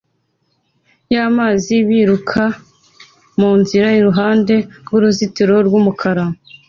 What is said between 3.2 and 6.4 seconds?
munzira iruhande rwuruzitiro rwumukara